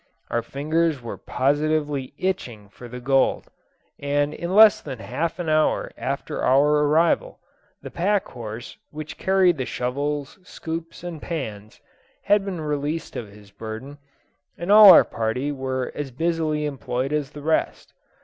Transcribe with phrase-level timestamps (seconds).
[0.31, 3.51] Our fingers were positively itching for the gold,
[3.99, 7.37] and in less than half an hour after our arrival,
[7.83, 11.81] the pack horse which carried the shovels, scoops, and pans,
[12.23, 13.99] had been released of his burden,
[14.57, 17.93] and all our party were as busily employed as the rest.